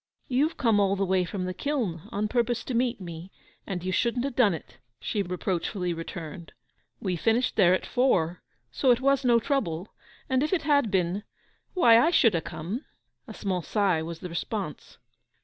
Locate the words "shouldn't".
3.91-4.25